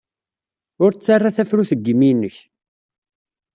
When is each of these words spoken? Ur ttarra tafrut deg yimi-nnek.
Ur 0.83 0.91
ttarra 0.93 1.31
tafrut 1.35 1.71
deg 1.73 1.81
yimi-nnek. 1.85 2.35